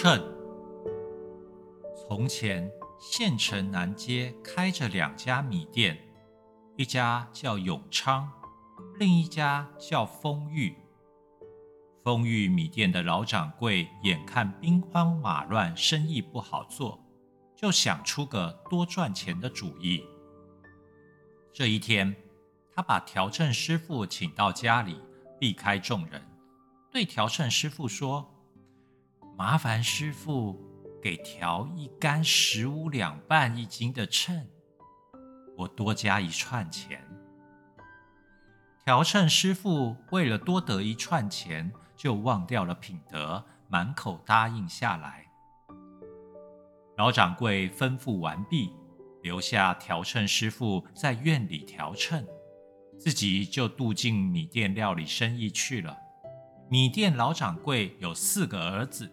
[0.00, 0.22] 秤。
[1.96, 5.98] 从前，县城南街开着两家米店，
[6.76, 8.30] 一家叫永昌，
[9.00, 10.72] 另一家叫丰裕。
[12.04, 17.04] 丰裕米店的老掌柜眼看兵荒马乱，生意不好做，
[17.56, 20.04] 就想出个多赚钱的主意。
[21.52, 22.14] 这一天，
[22.72, 25.02] 他把调秤师傅请到家里，
[25.40, 26.22] 避开众人，
[26.92, 28.32] 对调秤师傅说
[29.38, 30.60] ：“麻烦师傅
[31.00, 34.46] 给调一杆十五两半一斤的秤，
[35.56, 37.00] 我多加一串钱。”
[38.84, 41.72] 调秤师傅为了多得一串钱。
[41.98, 45.26] 就忘掉了品德，满口答应下来。
[46.96, 48.72] 老掌柜吩咐完毕，
[49.20, 52.24] 留下调秤师傅在院里调秤，
[52.96, 55.98] 自己就渡进米店料理生意去了。
[56.70, 59.10] 米店老掌柜有四个儿子，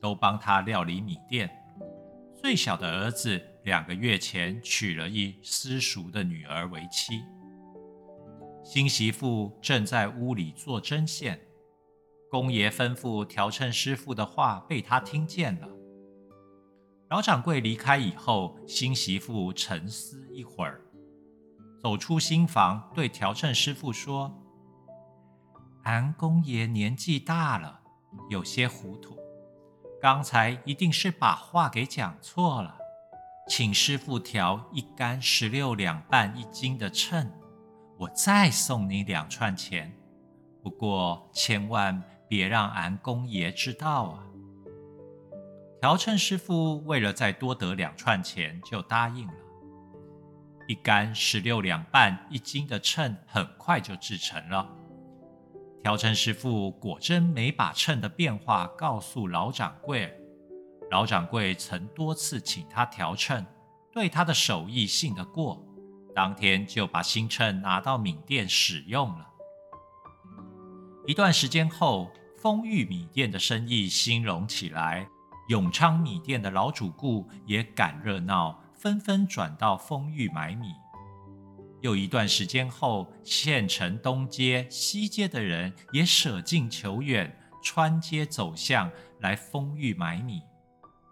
[0.00, 1.50] 都帮他料理米店。
[2.36, 7.24] 最小的儿子两个月前娶了一私塾的女儿为妻，
[8.64, 11.40] 新媳妇正在屋里做针线。
[12.30, 15.68] 公爷吩咐调秤师傅的话被他听见了。
[17.10, 20.82] 老掌柜离开以后，新媳妇沉思一会儿，
[21.82, 24.44] 走出新房，对调秤师傅说
[25.84, 27.80] ：“俺公爷年纪大了，
[28.28, 29.17] 有些糊涂，
[30.00, 32.76] 刚才一定是把话给讲错了，
[33.48, 37.30] 请师傅调一杆十六两半一斤的秤，
[37.98, 39.92] 我再送你两串钱。
[40.62, 44.22] 不过千万。”别让俺公爷知道啊！
[45.80, 49.32] 调秤师傅为了再多得两串钱，就答应了。
[50.66, 54.68] 一杆十六两半一斤的秤很快就制成了。
[55.88, 60.14] 调秤师傅果真没把秤的变化告诉老掌柜。
[60.90, 63.42] 老掌柜曾多次请他调秤，
[63.90, 65.64] 对他的手艺信得过，
[66.14, 69.26] 当天就把新秤拿到米店使用了。
[71.06, 72.10] 一段时间后。
[72.36, 75.08] 丰裕米店的生意兴隆起来，
[75.48, 80.68] 永昌米店的老主顾也赶热闹，纷纷转到丰裕买米。
[81.80, 88.90] 又一段时间后，县城东街、西街的人也舍近求远，穿街走巷
[89.20, 90.42] 来丰裕买米，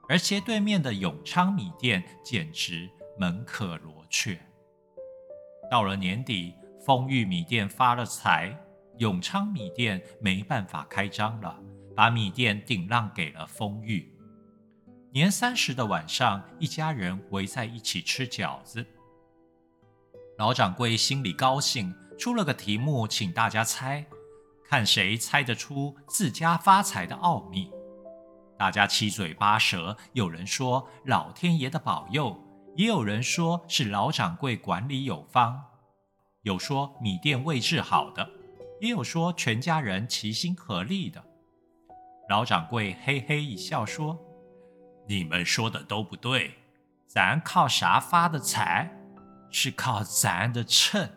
[0.08, 4.38] 而斜对面的永昌米店简直门可罗雀。
[5.70, 8.56] 到了年底，丰裕米店发了财。
[8.98, 11.60] 永昌米店没办法开张了，
[11.94, 14.10] 把米店顶让给了丰裕。
[15.12, 18.86] 年三十的晚上，一家人围在一起吃饺子。
[20.38, 24.04] 老掌柜心里高兴，出了个题目，请大家猜，
[24.68, 27.70] 看谁猜得出自家发财的奥秘。
[28.58, 32.38] 大家七嘴八舌，有人说老天爷的保佑，
[32.76, 35.62] 也有人说是老掌柜管理有方，
[36.42, 38.28] 有说米店位置好的。
[38.78, 41.24] 也有说全家人齐心合力的。
[42.28, 44.18] 老掌柜嘿嘿一笑说
[45.08, 46.52] ：“你们说的都不对，
[47.06, 48.95] 咱靠啥发的财？
[49.58, 51.08] 是靠咱的秤。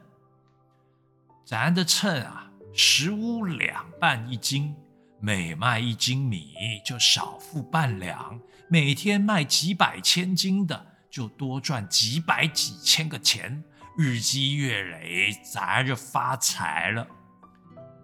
[1.43, 4.73] 咱的秤啊，十五两半一斤，
[5.19, 6.53] 每卖一斤米
[6.85, 8.39] 就少付半两。
[8.69, 13.61] 每天卖几百千斤的，就多赚几百几千个钱。
[13.97, 17.05] 日积月累，咱就发财了。”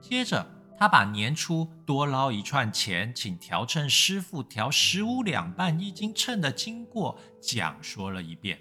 [0.03, 0.45] 接着，
[0.77, 8.59] 他把年初多捞一串钱，请调秤师傅调十五两半一斤秤的经过讲说了一遍。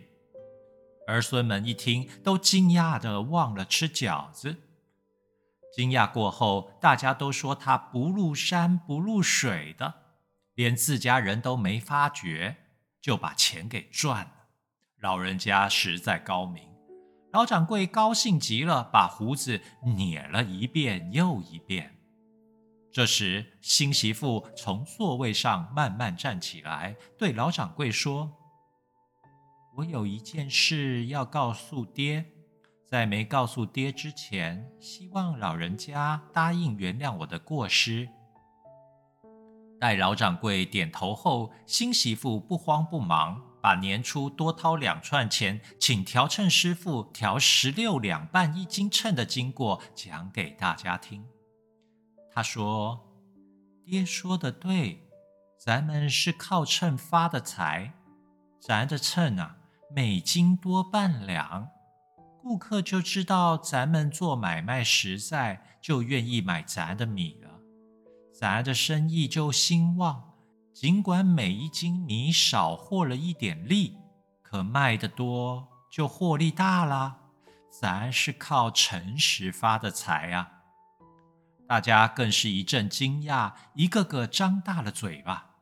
[1.06, 4.56] 儿孙们一听，都惊讶的忘了吃饺子。
[5.74, 9.94] 惊讶过后，大家都说他不入山不入水的，
[10.54, 12.56] 连自家人都没发觉，
[13.00, 14.32] 就把钱给赚了。
[15.00, 16.62] 老人家实在高明。
[17.32, 19.60] 老掌柜高兴极了，把胡子
[19.96, 21.98] 捻了一遍又一遍。
[22.92, 28.30] 这时，新媳妇从座位上慢慢站起来，对老掌柜说
[29.76, 32.24] ：“我有一件事要告诉爹，
[32.86, 38.08] 在没告诉爹之前，希望老人家答应原谅我的过失。”
[39.80, 43.42] 待老掌柜点头后，新媳妇不慌不忙。
[43.60, 51.24] 把年初多掏两串钱，请调秤师傅调十六两半一斤秤的经过讲给大家听。
[52.30, 53.00] 他说
[53.82, 55.08] ：“爹说的对，
[55.58, 57.94] 咱们是靠秤发的财。
[58.60, 59.56] 咱的秤啊，
[59.90, 61.68] 每斤多半两，
[62.42, 67.50] 顾客就知道咱们做买卖实在，就愿意买咱的米了，
[68.32, 70.30] 咱的生意就兴旺。”
[70.74, 73.96] 尽管每一斤米少获了一点利，
[74.42, 77.16] 可卖得多就获利大啦。
[77.70, 80.50] 咱是靠诚实发的财啊！
[81.68, 85.52] 大家更是一阵惊讶，一个个张大了嘴巴。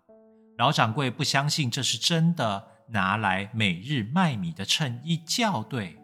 [0.57, 5.99] 老掌柜不相信这是真的，拿来每日卖米的秤一校对，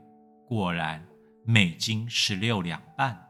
[0.47, 1.07] 果然
[1.45, 3.29] 每斤十六两半。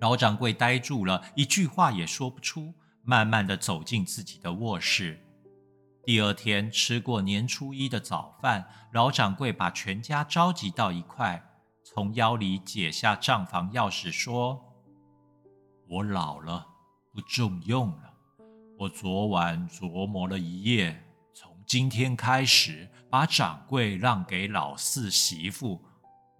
[0.00, 2.72] 老掌柜呆住了，一句话也说不出，
[3.02, 5.20] 慢慢的走进自己的卧室。
[6.02, 11.44] 第二天吃过年初一的早饭，老掌柜把全家召集到一块，
[11.84, 14.64] 从腰里解下账房钥匙，说
[15.86, 16.66] ：“我老了，
[17.12, 18.14] 不重用了。
[18.78, 21.04] 我昨晚琢磨了一夜，
[21.70, 25.80] 今天开始，把掌柜让给老四媳妇，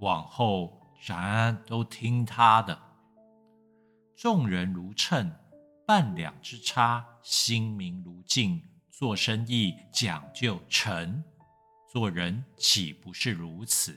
[0.01, 2.77] 往后咱都听他的。”
[4.19, 5.31] 众人如秤，
[5.87, 8.61] 半两之差；心明如镜，
[8.91, 11.23] 做生意讲究诚，
[11.89, 13.97] 做人岂不是如此